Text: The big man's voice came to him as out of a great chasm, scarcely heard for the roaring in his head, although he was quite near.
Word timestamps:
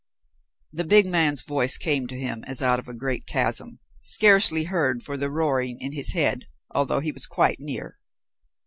The 0.73 0.83
big 0.83 1.05
man's 1.05 1.43
voice 1.43 1.77
came 1.77 2.07
to 2.07 2.17
him 2.17 2.43
as 2.47 2.59
out 2.63 2.79
of 2.79 2.87
a 2.87 2.93
great 2.95 3.27
chasm, 3.27 3.77
scarcely 3.99 4.63
heard 4.63 5.03
for 5.03 5.15
the 5.15 5.29
roaring 5.29 5.77
in 5.79 5.91
his 5.91 6.13
head, 6.13 6.45
although 6.71 7.01
he 7.01 7.11
was 7.11 7.27
quite 7.27 7.59
near. 7.59 7.99